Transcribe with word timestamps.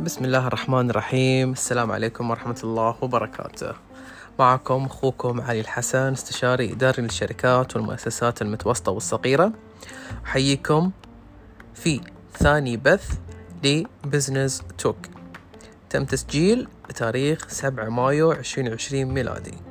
بسم 0.00 0.24
الله 0.24 0.46
الرحمن 0.46 0.90
الرحيم. 0.90 1.52
السلام 1.52 1.92
عليكم 1.92 2.30
ورحمة 2.30 2.60
الله 2.64 2.96
وبركاته. 3.00 3.72
معكم 4.38 4.84
أخوكم 4.84 5.40
علي 5.40 5.60
الحسن 5.60 6.12
استشاري 6.12 6.72
إداري 6.72 7.02
للشركات 7.02 7.76
والمؤسسات 7.76 8.42
المتوسطة 8.42 8.92
والصغيرة. 8.92 9.52
أحييكم 10.24 10.90
في 11.74 12.00
ثاني 12.38 12.76
بث 12.76 13.18
لبزنس 13.64 14.62
توك 14.78 14.96
تم 15.90 16.04
تسجيل 16.04 16.68
بتاريخ 16.88 17.48
7 17.48 17.88
مايو 17.88 18.32
2020 18.32 19.04
ميلادي. 19.04 19.65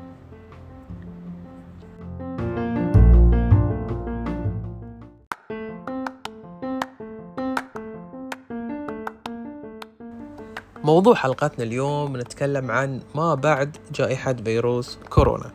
موضوع 10.86 11.16
حلقتنا 11.16 11.66
اليوم 11.66 12.14
بنتكلم 12.14 12.72
عن 12.72 13.02
ما 13.16 13.36
بعد 13.36 13.78
جائحة 13.94 14.34
فيروس 14.34 14.98
كورونا. 15.10 15.52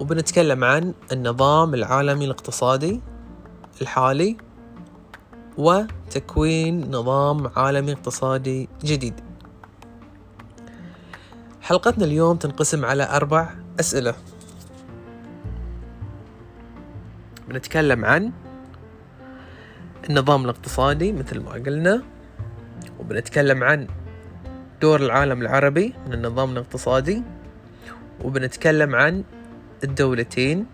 وبنتكلم 0.00 0.64
عن 0.64 0.94
النظام 1.12 1.74
العالمي 1.74 2.24
الاقتصادي 2.24 3.00
الحالي 3.82 4.36
وتكوين 5.58 6.90
نظام 6.90 7.50
عالمي 7.56 7.92
اقتصادي 7.92 8.68
جديد. 8.84 9.20
حلقتنا 11.62 12.04
اليوم 12.04 12.36
تنقسم 12.36 12.84
على 12.84 13.04
أربع 13.16 13.54
أسئلة. 13.80 14.14
بنتكلم 17.48 18.04
عن 18.04 18.32
النظام 20.10 20.44
الاقتصادي 20.44 21.12
مثل 21.12 21.40
ما 21.40 21.52
قلنا 21.52 22.02
وبنتكلم 23.12 23.64
عن 23.64 23.86
دور 24.80 25.00
العالم 25.00 25.42
العربي 25.42 25.94
من 26.06 26.12
النظام 26.12 26.52
الاقتصادي 26.52 27.22
وبنتكلم 28.24 28.94
عن 28.94 29.24
الدولتين 29.84 30.66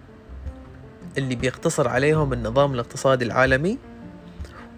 اللي 1.19 1.35
بيقتصر 1.35 1.89
عليهم 1.89 2.33
النظام 2.33 2.75
الاقتصادي 2.75 3.25
العالمي 3.25 3.79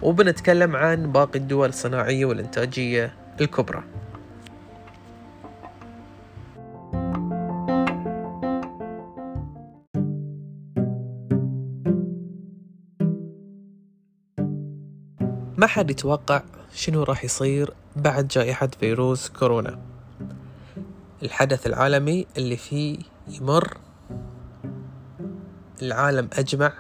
وبنتكلم 0.02 0.76
عن 0.76 1.12
باقي 1.12 1.38
الدول 1.38 1.68
الصناعية 1.68 2.24
والإنتاجية 2.24 3.12
الكبرى. 3.40 3.82
ما 15.60 15.66
حد 15.66 15.90
يتوقع 15.90 16.42
شنو 16.74 17.02
راح 17.02 17.24
يصير 17.24 17.74
بعد 17.96 18.28
جائحة 18.28 18.68
فيروس 18.80 19.28
كورونا. 19.28 19.78
الحدث 21.22 21.66
العالمي 21.66 22.26
اللي 22.36 22.56
فيه 22.56 22.98
يمر. 23.28 23.76
العالم 25.82 26.28
أجمع 26.32 26.72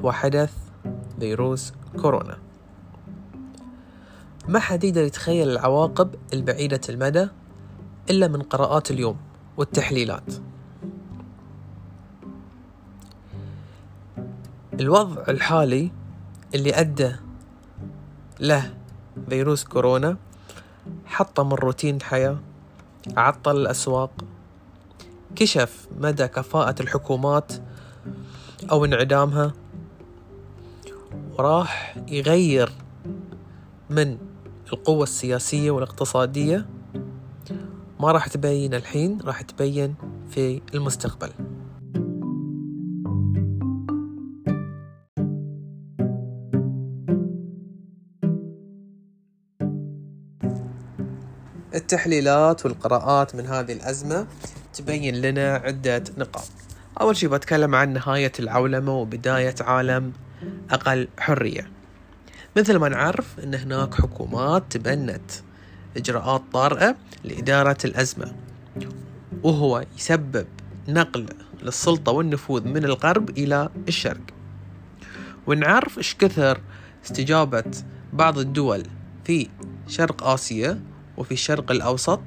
هو 0.00 0.12
حدث 0.12 0.52
فيروس 1.20 1.72
كورونا. 2.02 2.38
ما 4.48 4.58
حد 4.58 4.84
يقدر 4.84 5.02
يتخيل 5.02 5.48
العواقب 5.50 6.14
البعيدة 6.32 6.80
المدى 6.88 7.28
إلا 8.10 8.28
من 8.28 8.42
قراءات 8.42 8.90
اليوم 8.90 9.16
والتحليلات. 9.56 10.34
الوضع 14.80 15.22
الحالي 15.28 15.90
اللي 16.54 16.74
أدى 16.80 17.29
له 18.40 18.74
فيروس 19.28 19.64
كورونا 19.64 20.16
حطم 21.06 21.46
من 21.46 21.52
روتين 21.52 21.96
الحياة 21.96 22.38
عطل 23.16 23.56
الأسواق 23.56 24.10
كشف 25.36 25.88
مدى 25.98 26.28
كفاءة 26.28 26.82
الحكومات 26.82 27.52
أو 28.70 28.84
انعدامها 28.84 29.52
وراح 31.38 31.96
يغير 32.08 32.72
من 33.90 34.18
القوة 34.72 35.02
السياسية 35.02 35.70
والاقتصادية. 35.70 36.66
ما 38.00 38.12
راح 38.12 38.28
تبين 38.28 38.74
الحين 38.74 39.20
راح 39.20 39.42
تبين 39.42 39.94
في 40.30 40.62
المستقبل. 40.74 41.30
التحليلات 51.92 52.66
والقراءات 52.66 53.34
من 53.34 53.46
هذه 53.46 53.72
الأزمة 53.72 54.26
تبين 54.74 55.20
لنا 55.20 55.54
عدة 55.54 56.04
نقاط. 56.18 56.48
أول 57.00 57.16
شيء 57.16 57.28
بتكلم 57.28 57.74
عن 57.74 57.92
نهاية 57.92 58.32
العولمة 58.38 58.92
وبداية 58.92 59.54
عالم 59.60 60.12
أقل 60.70 61.08
حرية. 61.18 61.70
مثل 62.56 62.76
ما 62.76 62.88
نعرف 62.88 63.40
أن 63.44 63.54
هناك 63.54 63.94
حكومات 63.94 64.62
تبنت 64.70 65.30
إجراءات 65.96 66.42
طارئة 66.52 66.96
لإدارة 67.24 67.78
الأزمة 67.84 68.32
وهو 69.42 69.84
يسبب 69.96 70.46
نقل 70.88 71.26
للسلطة 71.62 72.12
والنفوذ 72.12 72.68
من 72.68 72.84
الغرب 72.84 73.30
إلى 73.30 73.68
الشرق. 73.88 74.20
ونعرف 75.46 75.98
إيش 75.98 76.14
كثر 76.14 76.60
استجابة 77.04 77.64
بعض 78.12 78.38
الدول 78.38 78.82
في 79.24 79.48
شرق 79.88 80.24
آسيا 80.24 80.89
وفي 81.20 81.32
الشرق 81.32 81.70
الأوسط 81.70 82.20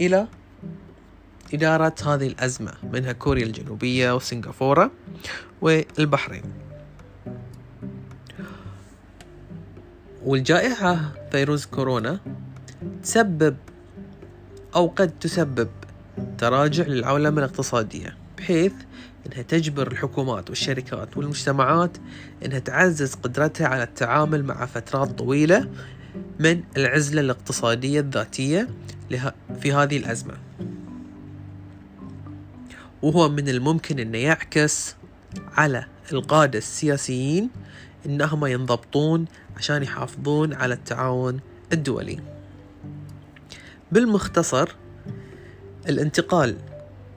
إلى 0.00 0.26
إدارة 1.54 1.94
هذه 2.06 2.26
الأزمة 2.26 2.72
منها 2.92 3.12
كوريا 3.12 3.44
الجنوبية 3.44 4.14
وسنغافورة 4.14 4.90
والبحرين. 5.60 6.42
والجائحة 10.24 11.12
فيروس 11.30 11.66
كورونا 11.66 12.20
تسبب 13.02 13.56
أو 14.74 14.86
قد 14.86 15.18
تسبب 15.18 15.68
تراجع 16.38 16.84
للعولمة 16.84 17.38
الاقتصادية 17.38 18.16
بحيث 18.38 18.72
أنها 19.26 19.42
تجبر 19.42 19.92
الحكومات 19.92 20.50
والشركات 20.50 21.16
والمجتمعات 21.16 21.96
أنها 22.44 22.58
تعزز 22.58 23.14
قدرتها 23.14 23.66
على 23.66 23.82
التعامل 23.82 24.44
مع 24.44 24.66
فترات 24.66 25.10
طويلة 25.10 25.68
من 26.40 26.62
العزلة 26.76 27.20
الاقتصادية 27.20 28.00
الذاتية 28.00 28.68
في 29.60 29.72
هذه 29.72 29.96
الأزمة. 29.96 30.34
وهو 33.02 33.28
من 33.28 33.48
الممكن 33.48 33.98
أنه 33.98 34.18
يعكس 34.18 34.96
على 35.52 35.86
القادة 36.12 36.58
السياسيين 36.58 37.50
أنهم 38.06 38.46
ينضبطون 38.46 39.24
عشان 39.56 39.82
يحافظون 39.82 40.54
على 40.54 40.74
التعاون 40.74 41.40
الدولي. 41.72 42.18
بالمختصر 43.92 44.68
الانتقال 45.88 46.56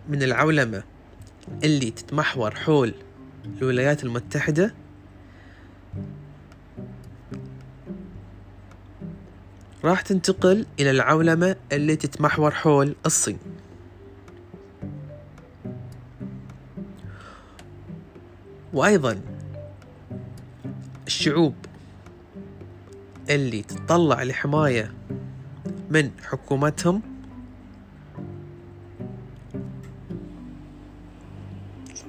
من 0.09 0.24
العولمة 0.24 0.84
اللي 1.63 1.91
تتمحور 1.91 2.56
حول 2.56 2.94
الولايات 3.62 4.03
المتحدة 4.03 4.74
راح 9.84 10.02
تنتقل 10.02 10.66
إلى 10.80 10.92
العولمة 10.92 11.56
اللي 11.72 11.96
تتمحور 11.96 12.52
حول 12.52 12.96
الصين. 13.06 13.38
وأيضا 18.74 19.22
الشعوب 21.07 21.56
اللي 23.30 23.62
تتطلع 23.62 24.24
لحماية 24.24 24.94
من 25.90 26.12
حكومتهم 26.24 27.01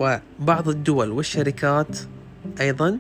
وبعض 0.01 0.69
الدول 0.69 1.11
والشركات 1.11 1.99
أيضا 2.61 2.99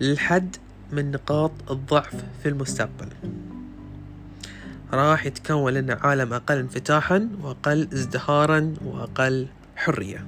للحد 0.00 0.56
من 0.92 1.10
نقاط 1.10 1.52
الضعف 1.70 2.24
في 2.42 2.48
المستقبل. 2.48 3.08
راح 4.94 5.26
يتكون 5.26 5.72
لنا 5.72 5.94
عالم 6.02 6.32
أقل 6.32 6.58
انفتاحا 6.58 7.28
وأقل 7.42 7.88
ازدهارا 7.92 8.74
وأقل 8.84 9.48
حرية. 9.76 10.26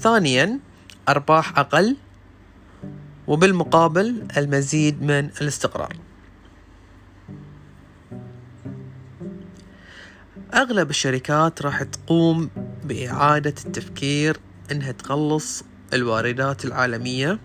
ثانيا 0.00 0.58
أرباح 1.08 1.58
أقل 1.58 1.96
وبالمقابل 3.26 4.26
المزيد 4.36 5.02
من 5.02 5.30
الاستقرار. 5.40 5.96
أغلب 10.54 10.90
الشركات 10.90 11.62
راح 11.62 11.82
تقوم 11.82 12.50
بإعادة 12.84 13.54
التفكير 13.66 14.36
إنها 14.72 14.92
تخلص 14.92 15.64
الواردات 15.92 16.64
العالمية 16.64 17.38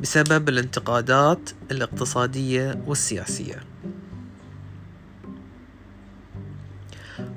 بسبب 0.00 0.48
الانتقادات 0.48 1.50
الاقتصادية 1.70 2.82
والسياسية. 2.86 3.62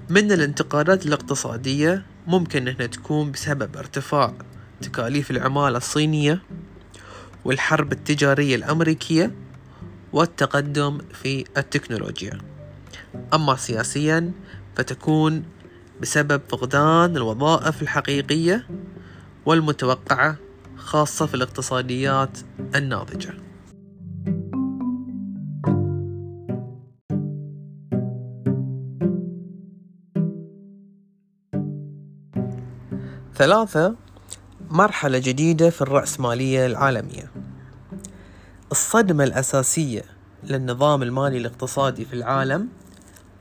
من 0.10 0.32
الانتقادات 0.32 1.06
الاقتصادية 1.06 2.06
ممكن 2.28 2.68
إنها 2.68 2.88
تكون 2.88 3.32
بسبب 3.32 3.78
ارتفاع 3.78 4.34
تكاليف 4.82 5.32
العمالة 5.32 5.78
الصينية 5.78 6.42
والحرب 7.46 7.92
التجارية 7.92 8.56
الأمريكية 8.56 9.32
والتقدم 10.14 10.98
في 11.14 11.46
التكنولوجيا. 11.58 12.38
أما 13.34 13.56
سياسيا 13.56 14.32
فتكون 14.76 15.44
بسبب 16.02 16.42
فقدان 16.50 17.18
الوظائف 17.18 17.82
الحقيقية 17.82 18.68
والمتوقعة 19.46 20.36
خاصة 20.78 21.26
في 21.26 21.34
الاقتصاديات 21.34 22.40
الناضجة. 22.76 23.34
ثلاثة 33.36 33.96
مرحلة 34.70 35.18
جديدة 35.18 35.70
في 35.70 35.82
الرأسمالية 35.82 36.66
العالمية. 36.66 37.32
الصدمة 38.72 39.24
الأساسية 39.24 40.04
للنظام 40.44 41.04
المالي 41.04 41.38
الاقتصادي 41.38 42.06
في 42.06 42.14
العالم 42.14 42.70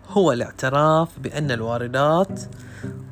هو 0.09 0.33
الاعتراف 0.33 1.19
بأن 1.19 1.51
الواردات 1.51 2.41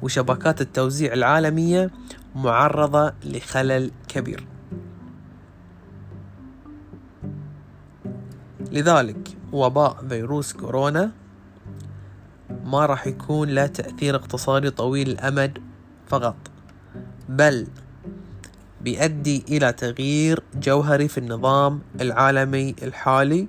وشبكات 0.02 0.60
التوزيع 0.60 1.12
العالمية 1.12 1.90
معرضة 2.34 3.12
لخلل 3.24 3.90
كبير. 4.08 4.46
لذلك 8.72 9.28
وباء 9.52 10.04
فيروس 10.08 10.52
كورونا 10.52 11.10
ما 12.64 12.86
راح 12.86 13.06
يكون 13.06 13.48
له 13.48 13.66
تأثير 13.66 14.16
اقتصادي 14.16 14.70
طويل 14.70 15.10
الأمد 15.10 15.58
فقط 16.08 16.36
بل 17.28 17.66
بيؤدي 18.80 19.44
إلى 19.48 19.72
تغيير 19.72 20.42
جوهري 20.54 21.08
في 21.08 21.18
النظام 21.18 21.80
العالمي 22.00 22.74
الحالي 22.82 23.48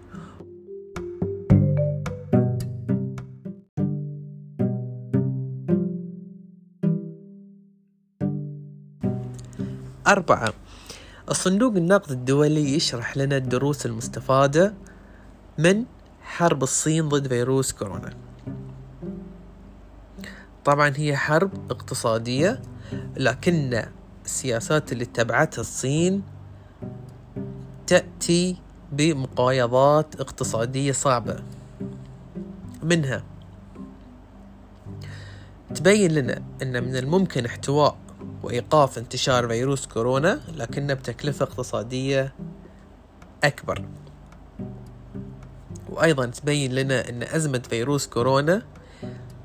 أربعة. 10.08 10.54
الصندوق 11.30 11.76
النقد 11.76 12.12
الدولي 12.12 12.76
يشرح 12.76 13.18
لنا 13.18 13.38
الدروس 13.38 13.86
المستفادة 13.86 14.74
من 15.58 15.86
حرب 16.22 16.64
الصين 16.64 17.10
ضد 17.10 17.28
فيروس 17.28 17.72
كورونا. 17.72 18.10
طبعا 20.66 20.94
هي 20.96 21.16
حرب 21.18 21.72
اقتصادية 21.72 22.62
لكن 23.18 23.84
السياسات 24.26 24.92
اللي 24.92 25.04
اتبعتها 25.04 25.62
الصين 25.62 26.24
تأتي 27.88 28.58
بمقايضات 28.92 30.16
اقتصادية 30.20 30.92
صعبة. 30.92 31.44
منها 32.84 33.24
تبين 35.76 36.12
لنا 36.12 36.42
أن 36.62 36.84
من 36.84 36.96
الممكن 36.96 37.46
احتواء 37.46 37.98
وإيقاف 38.44 38.98
انتشار 38.98 39.48
فيروس 39.48 39.86
كورونا 39.86 40.42
لكنه 40.56 40.94
بتكلفة 40.94 41.44
اقتصادية 41.44 42.34
أكبر. 43.44 43.86
وأيضا 45.90 46.26
تبين 46.26 46.72
لنا 46.74 47.10
أن 47.10 47.24
أزمة 47.24 47.62
فيروس 47.70 48.08
كورونا 48.08 48.62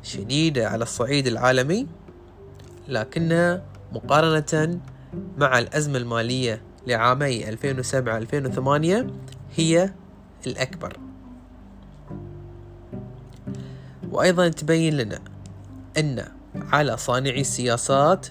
شديدة 0.02 0.68
على 0.68 0.82
الصعيد 0.82 1.26
العالمي 1.26 1.86
لكنها 2.88 3.62
مقارنة 3.92 4.80
مع 5.38 5.58
الأزمة 5.58 5.98
المالية 5.98 6.62
لعامي 6.86 7.44
2007-2008 7.46 9.06
هي 9.56 9.92
الأكبر. 10.46 10.96
وأيضا 14.10 14.48
تبين 14.48 14.96
لنا 14.96 15.18
أن 15.98 16.24
على 16.54 16.96
صانعي 16.96 17.40
السياسات 17.40 18.26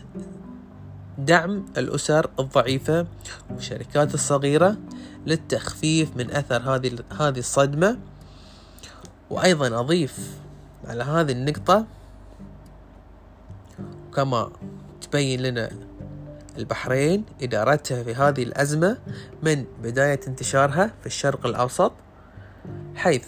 دعم 1.17 1.65
الأسر 1.77 2.29
الضعيفة 2.39 3.07
والشركات 3.49 4.13
الصغيرة 4.13 4.77
للتخفيف 5.25 6.17
من 6.17 6.31
أثر 6.31 6.61
هذه 6.61 6.91
هذه 7.19 7.39
الصدمة. 7.39 7.97
وأيضا 9.29 9.79
أضيف 9.79 10.37
على 10.85 11.03
هذه 11.03 11.31
النقطة 11.31 11.85
كما 14.15 14.51
تبين 15.01 15.41
لنا 15.41 15.69
البحرين 16.57 17.25
إدارتها 17.41 18.03
في 18.03 18.15
هذه 18.15 18.43
الأزمة 18.43 18.97
من 19.43 19.65
بداية 19.83 20.19
انتشارها 20.27 20.91
في 21.01 21.05
الشرق 21.05 21.45
الأوسط 21.45 21.91
حيث 22.95 23.27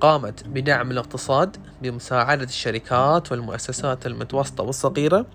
قامت 0.00 0.46
بدعم 0.46 0.90
الاقتصاد 0.90 1.56
بمساعدة 1.82 2.44
الشركات 2.44 3.32
والمؤسسات 3.32 4.06
المتوسطة 4.06 4.64
والصغيرة 4.64 5.26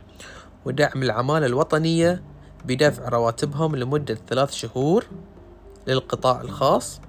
ودعم 0.66 1.04
العمالة 1.04 1.46
الوطنية 1.46 2.24
بدفع 2.66 3.10
رواتبهم 3.10 3.76
لمدة 3.76 4.18
ثلاث 4.28 4.52
شهور 4.52 5.06
للقطاع 5.88 6.42
الخاص 6.42 7.02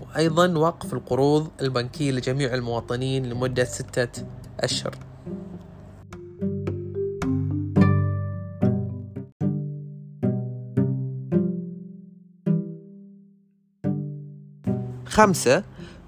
وأيضا 0.00 0.58
وقف 0.58 0.94
القروض 0.94 1.48
البنكية 1.60 2.12
لجميع 2.12 2.54
المواطنين 2.54 3.26
لمدة 3.26 3.64
ستة 3.64 4.26
أشهر. 4.60 4.94
خمسة 15.06 15.62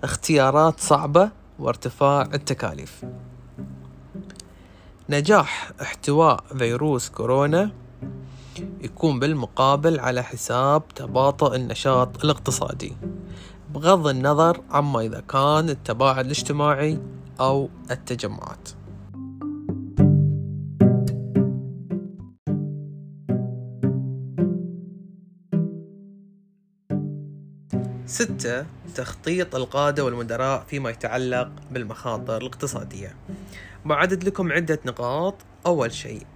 اختيارات 0.04 0.80
صعبة 0.80 1.30
وارتفاع 1.58 2.22
التكاليف. 2.22 3.04
نجاح 5.10 5.70
احتواء 5.82 6.44
فيروس 6.58 7.08
كورونا 7.08 7.70
يكون 8.80 9.20
بالمقابل 9.20 10.00
على 10.00 10.22
حساب 10.22 10.88
تباطؤ 10.88 11.54
النشاط 11.54 12.24
الاقتصادي 12.24 12.96
بغض 13.74 14.06
النظر 14.06 14.60
عما 14.70 15.00
إذا 15.00 15.20
كان 15.20 15.68
التباعد 15.68 16.24
الاجتماعي 16.24 16.98
أو 17.40 17.68
التجمعات. 17.90 18.68
ستة 28.06 28.66
تخطيط 28.94 29.54
القادة 29.54 30.04
والمدراء 30.04 30.64
فيما 30.68 30.90
يتعلق 30.90 31.50
بالمخاطر 31.70 32.36
الاقتصادية. 32.36 33.14
بعدد 33.84 34.24
لكم 34.24 34.52
عدة 34.52 34.78
نقاط. 34.86 35.34
أول 35.66 35.92
شيء 35.92 36.26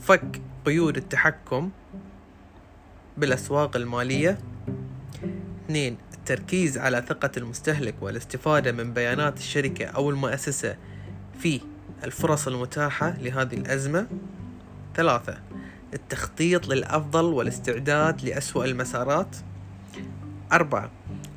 فك 0.00 0.42
قيود 0.64 0.96
التحكم 0.96 1.70
بالأسواق 3.16 3.76
المالية. 3.76 4.38
اثنين 5.64 5.96
التركيز 6.14 6.78
على 6.78 7.04
ثقة 7.08 7.30
المستهلك 7.36 7.94
والاستفادة 8.00 8.72
من 8.72 8.92
بيانات 8.92 9.38
الشركة 9.38 9.84
أو 9.86 10.10
المؤسسة 10.10 10.76
في 11.38 11.60
الفرص 12.04 12.46
المتاحة 12.46 13.10
لهذه 13.18 13.54
الأزمة. 13.54 14.06
ثلاثة 14.96 15.38
التخطيط 15.94 16.68
للأفضل 16.68 17.24
والاستعداد 17.24 18.24
لأسوأ 18.24 18.64
المسارات. 18.64 19.36
أربعة 20.52 20.90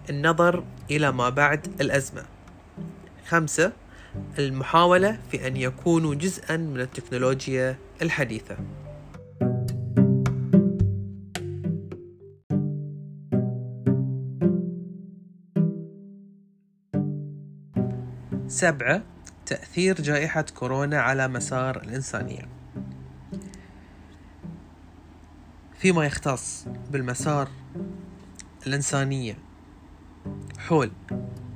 النظر 0.10 0.64
إلى 0.92 1.12
ما 1.12 1.30
بعد 1.30 1.82
الأزمة. 1.82 2.26
خمسة 3.28 3.72
المحاولة 4.40 5.20
في 5.32 5.48
أن 5.48 5.58
يكونوا 5.58 6.16
جزءا 6.16 6.58
من 6.58 6.80
التكنولوجيا 6.80 7.78
الحديثة. 8.02 8.58
سبعة 18.48 19.04
تأثير 19.46 20.02
جائحة 20.02 20.46
كورونا 20.56 21.02
على 21.02 21.28
مسار 21.28 21.84
الإنسانية. 21.84 22.48
فيما 25.78 26.06
يختص 26.06 26.66
بالمسار 26.92 27.50
الإنسانية 28.68 29.38
حول 30.58 30.92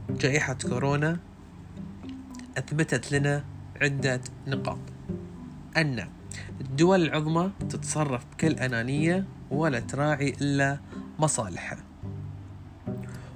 جائحة 0.10 0.54
كورونا 0.54 1.20
أثبتت 2.58 3.12
لنا 3.12 3.44
عدة 3.82 4.22
نقاط. 4.48 4.80
أن 5.78 6.08
الدول 6.62 7.02
العظمى 7.02 7.52
تتصرف 7.70 8.26
بكل 8.32 8.54
أنانية 8.54 9.26
ولا 9.52 9.80
تراعي 9.80 10.30
إلا 10.42 10.80
مصالحها. 11.20 11.84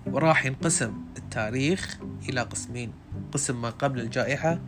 وراح 0.05 0.45
ينقسم 0.45 0.93
التاريخ 1.17 1.99
إلى 2.29 2.41
قسمين 2.41 2.91
قسم 3.31 3.61
ما 3.61 3.69
قبل 3.69 3.99
الجائحة 3.99 4.59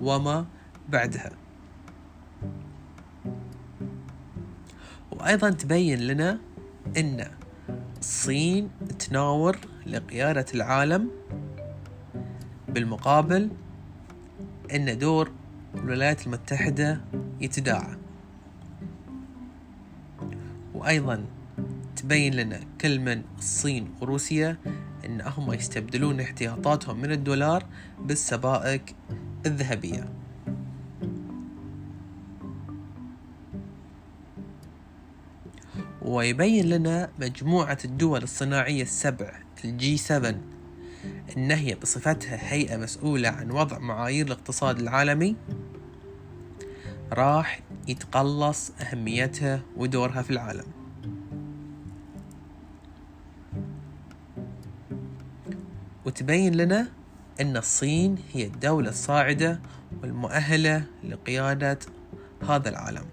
وما 0.00 0.46
بعدها. 0.88 1.30
وأيضا 5.10 5.50
تبين 5.50 5.98
لنا 5.98 6.38
أن 6.96 7.26
الصين 7.98 8.70
تناور 8.98 9.58
لقيادة 9.86 10.46
العالم 10.54 11.10
بالمقابل 12.68 13.50
أن 14.74 14.98
دور 14.98 15.30
الولايات 15.74 16.26
المتحدة 16.26 17.00
يتداعى. 17.40 17.96
وأيضا 20.74 21.24
تبين 21.96 22.34
لنا 22.34 22.60
كل 22.80 22.98
من 22.98 23.22
الصين 23.38 23.94
وروسيا 24.00 24.56
أن 25.04 25.20
هم 25.20 25.52
يستبدلون 25.52 26.20
احتياطاتهم 26.20 27.00
من 27.00 27.12
الدولار 27.12 27.66
بالسبائك 28.00 28.94
الذهبية. 29.46 30.08
ويبين 36.02 36.68
لنا 36.68 37.10
مجموعة 37.20 37.78
الدول 37.84 38.22
الصناعية 38.22 38.82
السبع 38.82 39.40
الجي 39.64 39.96
7 39.96 40.34
أن 41.36 41.50
هي 41.50 41.74
بصفتها 41.74 42.52
هيئة 42.52 42.76
مسؤولة 42.76 43.28
عن 43.28 43.50
وضع 43.50 43.78
معايير 43.78 44.26
الاقتصاد 44.26 44.78
العالمي 44.78 45.36
راح 47.12 47.60
يتقلص 47.88 48.72
أهميتها 48.80 49.62
ودورها 49.76 50.22
في 50.22 50.30
العالم. 50.30 50.66
وتبين 56.04 56.54
لنا 56.54 56.88
أن 57.40 57.56
الصين 57.56 58.18
هي 58.32 58.46
الدولة 58.46 58.88
الصاعدة 58.88 59.60
والمؤهلة 60.02 60.84
لقيادة 61.04 61.78
هذا 62.48 62.68
العالم. 62.68 63.04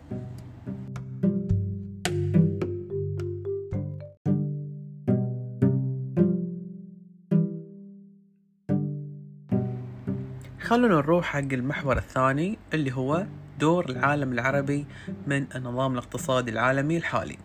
خلونا 10.68 10.96
نروح 10.96 11.26
حق 11.26 11.38
المحور 11.40 11.98
الثاني 11.98 12.58
اللي 12.74 12.94
هو 12.94 13.26
دور 13.60 13.90
العالم 13.90 14.32
العربي 14.32 14.86
من 15.28 15.46
النظام 15.56 15.94
الاقتصادي 15.94 16.52
العالمي 16.52 16.98
الحالي. 16.98 17.38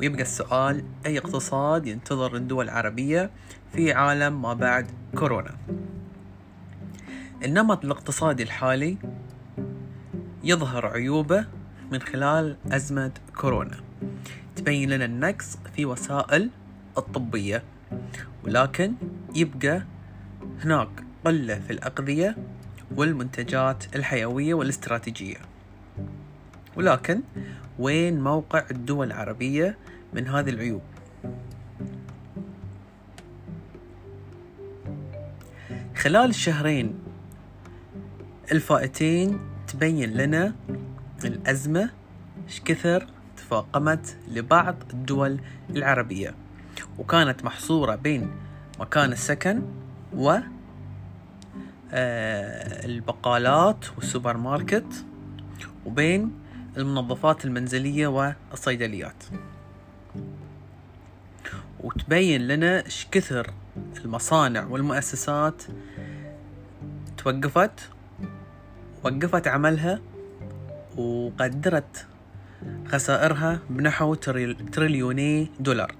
ويبقى 0.00 0.22
السؤال 0.22 0.84
أي 1.06 1.18
اقتصاد 1.18 1.86
ينتظر 1.86 2.36
الدول 2.36 2.64
العربية 2.64 3.30
في 3.72 3.92
عالم 3.92 4.42
ما 4.42 4.54
بعد 4.54 4.86
كورونا؟ 5.14 5.56
النمط 7.44 7.84
الاقتصادي 7.84 8.42
الحالي 8.42 8.96
يظهر 10.44 10.86
عيوبه 10.86 11.46
من 11.92 12.00
خلال 12.00 12.56
أزمة 12.72 13.12
كورونا. 13.36 13.76
تبين 14.56 14.90
لنا 14.90 15.04
النقص 15.04 15.58
في 15.76 15.86
وسائل 15.86 16.50
الطبية 16.98 17.62
ولكن 18.44 18.94
يبقى 19.34 19.82
هناك 20.64 21.09
قلة 21.24 21.54
في 21.58 21.72
الأغذية 21.72 22.36
والمنتجات 22.96 23.96
الحيوية 23.96 24.54
والاستراتيجية. 24.54 25.36
ولكن 26.76 27.20
وين 27.78 28.20
موقع 28.20 28.64
الدول 28.70 29.06
العربية 29.06 29.78
من 30.14 30.28
هذه 30.28 30.50
العيوب؟ 30.50 30.82
خلال 35.96 36.30
الشهرين 36.30 36.98
الفائتين 38.52 39.40
تبين 39.68 40.10
لنا 40.10 40.54
الأزمة 41.24 41.90
إيش 42.46 42.60
كثر 42.60 43.06
تفاقمت 43.36 44.16
لبعض 44.28 44.76
الدول 44.92 45.40
العربية. 45.70 46.34
وكانت 46.98 47.44
محصورة 47.44 47.94
بين 47.94 48.30
مكان 48.80 49.12
السكن 49.12 49.62
و 50.16 50.38
البقالات 51.92 53.84
والسوبر 53.96 54.36
ماركت 54.36 55.04
وبين 55.86 56.32
المنظفات 56.76 57.44
المنزلية 57.44 58.06
والصيدليات. 58.06 59.24
وتبين 61.80 62.48
لنا 62.48 62.84
إيش 62.84 63.06
كثر 63.12 63.52
المصانع 64.04 64.66
والمؤسسات 64.66 65.62
توقفت 67.18 67.90
وقفت 69.04 69.48
عملها 69.48 70.00
وقدرت 70.96 72.06
خسائرها 72.88 73.58
بنحو 73.70 74.14
تريليوني 74.72 75.50
دولار. 75.60 75.94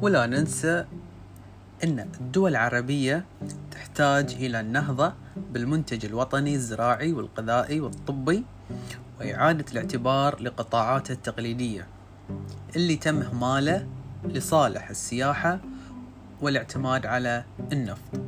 ولا 0.00 0.26
ننسى 0.26 0.84
أن 1.84 1.98
الدول 2.20 2.50
العربية 2.50 3.24
تحتاج 3.70 4.34
إلى 4.34 4.60
النهضة 4.60 5.12
بالمنتج 5.52 6.04
الوطني 6.06 6.54
الزراعي 6.54 7.12
والغذائي 7.12 7.80
والطبي 7.80 8.44
وإعادة 9.20 9.64
الاعتبار 9.72 10.42
لقطاعاتها 10.42 11.14
التقليدية 11.14 11.86
اللي 12.76 12.96
تم 12.96 13.22
إهماله 13.22 13.86
لصالح 14.24 14.90
السياحة 14.90 15.60
والاعتماد 16.40 17.06
على 17.06 17.44
النفط 17.72 18.20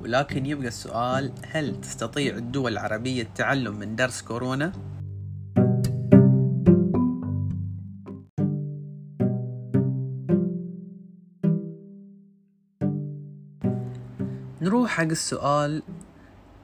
ولكن 0.00 0.46
يبقى 0.46 0.68
السؤال 0.68 1.32
هل 1.52 1.80
تستطيع 1.80 2.36
الدول 2.36 2.72
العربية 2.72 3.22
التعلم 3.22 3.76
من 3.78 3.96
درس 3.96 4.22
كورونا؟ 4.22 4.72
نروح 14.70 14.90
حق 14.90 15.02
السؤال 15.02 15.82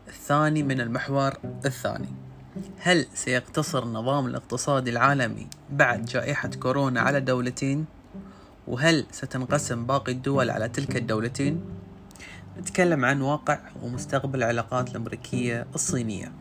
الثاني 0.08 0.62
من 0.62 0.80
المحور 0.80 1.32
الثاني 1.64 2.08
هل 2.78 3.06
سيقتصر 3.14 3.82
النظام 3.82 4.26
الاقتصادي 4.26 4.90
العالمي 4.90 5.46
بعد 5.70 6.04
جائحة 6.04 6.48
كورونا 6.48 7.00
على 7.00 7.20
دولتين؟ 7.20 7.84
وهل 8.66 9.06
ستنقسم 9.10 9.86
باقي 9.86 10.12
الدول 10.12 10.50
على 10.50 10.68
تلك 10.68 10.96
الدولتين؟ 10.96 11.64
نتكلم 12.58 13.04
عن 13.04 13.20
واقع 13.22 13.58
ومستقبل 13.82 14.38
العلاقات 14.38 14.90
الأمريكية 14.90 15.66
الصينية 15.74 16.32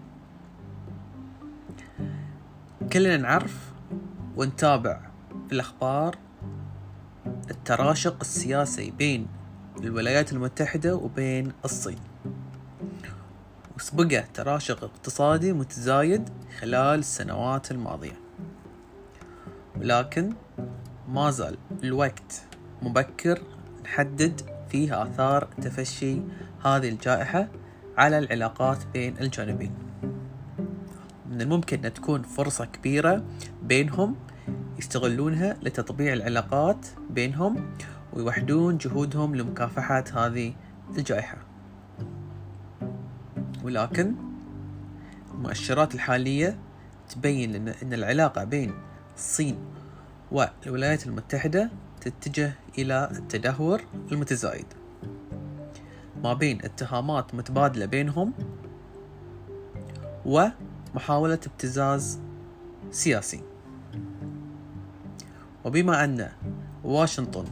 كلنا 2.94 3.18
نعرف 3.18 3.72
ونتابع 4.36 5.00
الأخبار 5.52 6.18
التراشق 7.52 8.18
السياسي 8.22 8.92
بين 8.92 9.28
الولايات 9.84 10.34
المتحدة 10.34 10.96
وبين 10.96 11.52
الصين. 11.66 12.00
وسبقه 13.78 14.24
تراشق 14.34 14.84
اقتصادي 14.84 15.54
متزايد 15.54 16.30
خلال 16.60 17.00
السنوات 17.00 17.72
الماضية. 17.72 18.20
ولكن 19.78 20.34
ما 21.10 21.32
زال 21.32 21.58
الوقت 21.84 22.44
مبكر 22.82 23.42
نحدد 23.84 24.42
فيه 24.70 25.04
آثار 25.04 25.48
تفشي 25.62 26.18
هذه 26.66 26.90
الجائحة 26.90 27.48
على 27.98 28.18
العلاقات 28.18 28.78
بين 28.94 29.18
الجانبين. 29.22 29.72
من 31.32 31.42
الممكن 31.42 31.86
أن 31.86 31.94
تكون 31.94 32.22
فرصة 32.24 32.66
كبيرة 32.66 33.24
بينهم 33.64 34.16
يستغلونها 34.80 35.58
لتطبيع 35.62 36.14
العلاقات 36.14 36.88
بينهم 37.10 37.76
ويوحدون 38.16 38.78
جهودهم 38.78 39.36
لمكافحة 39.36 40.04
هذه 40.14 40.54
الجائحة. 40.98 41.38
ولكن 43.64 44.16
المؤشرات 45.34 45.96
الحالية 45.96 46.58
تبين 47.10 47.52
لنا 47.54 47.76
أن 47.84 47.94
العلاقة 47.94 48.44
بين 48.44 48.74
الصين 49.16 49.58
والولايات 50.32 51.08
المتحدة 51.08 51.70
تتجه 52.02 52.54
إلى 52.78 53.10
التدهور 53.12 53.82
المتزايد. 54.12 54.66
ما 56.24 56.34
بين 56.34 56.66
اتهامات 56.66 57.36
متبادلة 57.36 57.86
بينهم 57.86 58.34
ومحاولة 60.26 61.40
ابتزاز 61.48 62.20
سياسي. 62.92 63.42
وبما 65.66 66.04
أن 66.04 66.30
واشنطن 66.84 67.46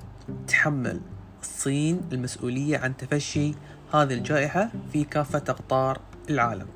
تحمل 0.47 1.01
الصين 1.41 2.01
المسؤولية 2.12 2.77
عن 2.77 2.97
تفشي 2.97 3.51
هذه 3.93 4.13
الجائحة 4.13 4.69
في 4.93 5.03
كافة 5.03 5.43
أقطار 5.50 6.01
العالم. 6.29 6.67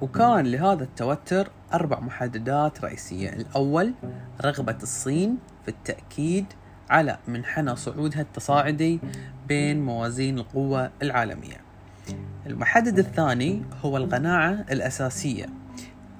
وكان 0.00 0.46
لهذا 0.46 0.84
التوتر 0.84 1.50
أربع 1.72 2.00
محددات 2.00 2.84
رئيسية. 2.84 3.28
الأول 3.28 3.94
رغبة 4.44 4.78
الصين 4.82 5.38
في 5.62 5.68
التأكيد 5.68 6.46
على 6.90 7.18
منحنى 7.28 7.76
صعودها 7.76 8.20
التصاعدي 8.20 9.00
بين 9.48 9.80
موازين 9.84 10.38
القوة 10.38 10.90
العالمية. 11.02 11.67
المحدد 12.48 12.98
الثاني 12.98 13.62
هو 13.82 13.96
القناعة 13.96 14.50
الأساسية 14.50 15.46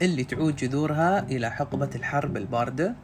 اللي 0.03 0.25
تعود 0.25 0.57
جذورها 0.57 1.23
إلى 1.23 1.51
حقبة 1.51 1.91
الحرب 1.95 2.37
الباردة 2.37 2.95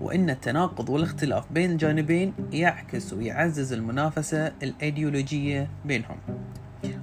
وإن 0.00 0.30
التناقض 0.30 0.88
والاختلاف 0.88 1.52
بين 1.52 1.70
الجانبين 1.70 2.34
يعكس 2.52 3.12
ويعزز 3.12 3.72
المنافسة 3.72 4.52
الأيديولوجية 4.62 5.68
بينهم. 5.84 6.16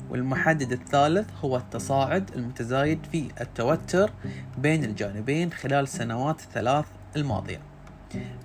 والمحدد 0.10 0.72
الثالث 0.72 1.30
هو 1.42 1.58
التصاعد 1.58 2.32
المتزايد 2.36 3.00
في 3.12 3.27
التوتر 3.42 4.12
بين 4.58 4.84
الجانبين 4.84 5.51
خلال 5.51 5.84
السنوات 5.84 6.39
الثلاث 6.39 6.86
الماضية. 7.16 7.60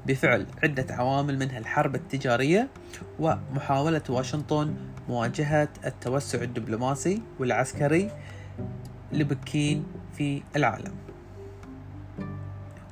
بفعل 0.07 0.47
عدة 0.63 0.95
عوامل 0.95 1.39
منها 1.39 1.59
الحرب 1.59 1.95
التجارية 1.95 2.69
ومحاولة 3.19 4.03
واشنطن 4.09 4.75
مواجهة 5.09 5.69
التوسع 5.87 6.43
الدبلوماسي 6.43 7.23
والعسكري 7.39 8.11
لبكين 9.13 9.85
في 10.17 10.43
العالم. 10.57 10.93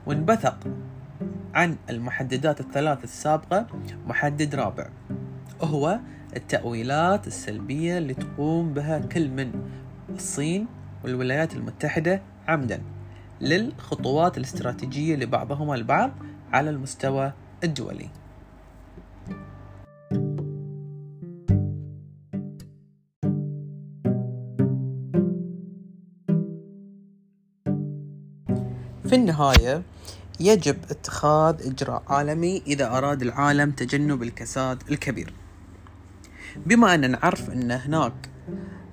وانبثق 0.06 0.58
عن 1.54 1.76
المحددات 1.90 2.60
الثلاث 2.60 3.04
السابقة 3.04 3.66
محدد 4.06 4.54
رابع 4.54 4.88
وهو 5.60 5.98
التأويلات 6.36 7.26
السلبية 7.26 7.98
اللي 7.98 8.14
تقوم 8.14 8.74
بها 8.74 8.98
كل 8.98 9.28
من 9.28 9.52
الصين 10.10 10.66
والولايات 11.04 11.54
المتحدة 11.54 12.22
عمدا 12.48 12.82
للخطوات 13.40 14.38
الاستراتيجية 14.38 15.16
لبعضهما 15.16 15.74
البعض 15.74 16.10
على 16.52 16.70
المستوى 16.70 17.32
الدولي. 17.64 18.08
في 29.08 29.16
النهاية 29.16 29.82
يجب 30.40 30.76
اتخاذ 30.90 31.66
إجراء 31.66 32.02
عالمي 32.08 32.62
إذا 32.66 32.86
أراد 32.98 33.22
العالم 33.22 33.70
تجنب 33.70 34.22
الكساد 34.22 34.82
الكبير. 34.90 35.32
بما 36.56 36.94
أن 36.94 37.10
نعرف 37.10 37.50
أن 37.50 37.70
هناك 37.70 38.12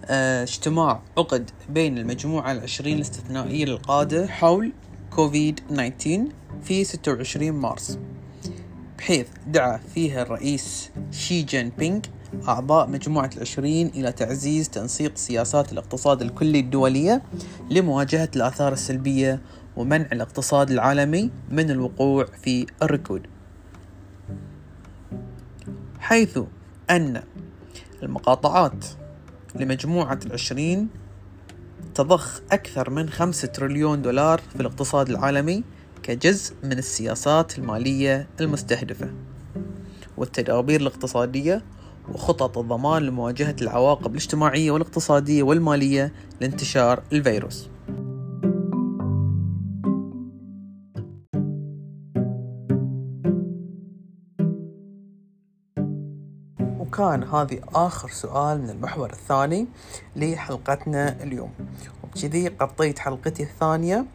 آه، 0.05 0.43
اجتماع 0.43 1.01
عقد 1.17 1.51
بين 1.69 1.97
المجموعة 1.97 2.51
العشرين 2.51 2.95
الاستثنائية 2.95 3.65
للقادة 3.65 4.27
حول 4.27 4.71
كوفيد 5.17 5.59
19 5.69 6.25
في 6.63 6.83
26 6.83 7.51
مارس 7.51 7.99
بحيث 8.97 9.27
دعا 9.47 9.77
فيها 9.77 10.21
الرئيس 10.21 10.91
شي 11.11 11.41
جين 11.41 11.69
بينغ 11.69 11.99
أعضاء 12.47 12.89
مجموعة 12.89 13.29
العشرين 13.35 13.87
إلى 13.87 14.11
تعزيز 14.11 14.69
تنسيق 14.69 15.17
سياسات 15.17 15.71
الاقتصاد 15.71 16.21
الكلي 16.21 16.59
الدولية 16.59 17.23
لمواجهة 17.71 18.29
الآثار 18.35 18.73
السلبية 18.73 19.41
ومنع 19.77 20.07
الاقتصاد 20.11 20.71
العالمي 20.71 21.31
من 21.49 21.71
الوقوع 21.71 22.25
في 22.25 22.65
الركود. 22.83 23.27
حيث 25.99 26.39
أن 26.89 27.23
المقاطعات 28.03 28.85
لمجموعة 29.55 30.19
العشرين 30.25 30.87
تضخ 31.97 32.41
أكثر 32.51 32.89
من 32.89 33.09
خمسة 33.09 33.47
تريليون 33.47 34.01
دولار 34.01 34.41
في 34.53 34.61
الاقتصاد 34.61 35.09
العالمي 35.09 35.63
كجزء 36.03 36.55
من 36.63 36.77
السياسات 36.77 37.57
المالية 37.57 38.27
المستهدفة. 38.41 39.09
والتدابير 40.17 40.81
الاقتصادية 40.81 41.63
وخطط 42.13 42.57
الضمان 42.57 43.03
لمواجهة 43.03 43.55
العواقب 43.61 44.11
الاجتماعية 44.11 44.71
والاقتصادية 44.71 45.43
والمالية 45.43 46.13
لانتشار 46.41 47.03
الفيروس. 47.13 47.69
وكان 56.97 57.23
هذه 57.23 57.59
آخر 57.75 58.09
سؤال 58.09 58.61
من 58.61 58.69
المحور 58.69 59.09
الثاني 59.09 59.67
لحلقتنا 60.15 61.23
اليوم. 61.23 61.51
وبكذي 62.03 62.47
قضيت 62.47 62.99
حلقتي 62.99 63.43
الثانية. 63.43 64.05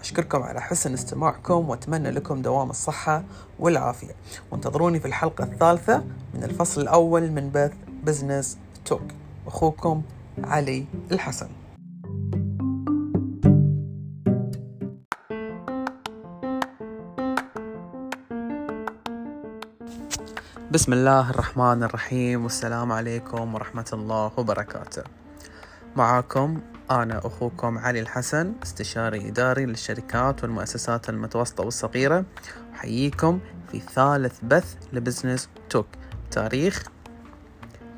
أشكركم 0.00 0.42
على 0.42 0.60
حسن 0.60 0.92
استماعكم 0.92 1.68
وأتمنى 1.70 2.10
لكم 2.10 2.42
دوام 2.42 2.70
الصحة 2.70 3.24
والعافية. 3.58 4.14
وانتظروني 4.50 5.00
في 5.00 5.06
الحلقة 5.06 5.44
الثالثة 5.44 6.04
من 6.34 6.44
الفصل 6.44 6.80
الأول 6.80 7.30
من 7.30 7.50
بث 7.50 7.72
بزنس 8.04 8.58
توك 8.84 9.02
أخوكم 9.46 10.02
علي 10.44 10.84
الحسن. 11.12 11.48
بسم 20.70 20.92
الله 20.92 21.30
الرحمن 21.30 21.82
الرحيم 21.82 22.42
والسلام 22.42 22.92
عليكم 22.92 23.54
ورحمة 23.54 23.90
الله 23.92 24.32
وبركاته 24.36 25.02
معاكم 25.96 26.60
أنا 26.90 27.18
أخوكم 27.26 27.78
علي 27.78 28.00
الحسن 28.00 28.52
استشاري 28.62 29.28
إداري 29.28 29.66
للشركات 29.66 30.42
والمؤسسات 30.42 31.08
المتوسطة 31.08 31.64
والصغيرة 31.64 32.24
أحييكم 32.74 33.40
في 33.72 33.80
ثالث 33.80 34.38
بث 34.42 34.76
لبزنس 34.92 35.48
توك 35.70 35.86
تاريخ 36.30 36.82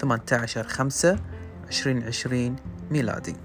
18 0.00 0.62
5 0.62 1.18
2020 1.68 2.56
ميلادي 2.90 3.36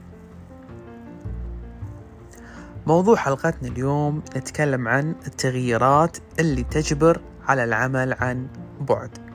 موضوع 2.87 3.15
حلقتنا 3.15 3.67
اليوم 3.67 4.23
نتكلم 4.35 4.87
عن 4.87 5.15
التغييرات 5.27 6.17
اللي 6.39 6.63
تجبر 6.63 7.21
على 7.47 7.63
العمل 7.63 8.13
عن 8.13 8.47
بعد 8.79 9.28